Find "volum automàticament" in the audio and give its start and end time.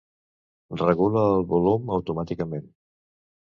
1.53-2.69